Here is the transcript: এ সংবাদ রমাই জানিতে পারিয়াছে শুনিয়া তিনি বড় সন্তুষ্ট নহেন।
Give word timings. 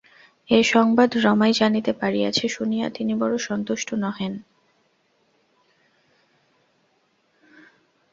এ 0.49 0.59
সংবাদ 0.65 1.09
রমাই 1.17 1.53
জানিতে 1.53 1.91
পারিয়াছে 1.93 2.45
শুনিয়া 2.49 2.87
তিনি 2.89 3.13
বড় 3.15 3.35
সন্তুষ্ট 3.39 3.89
নহেন। 3.95 4.33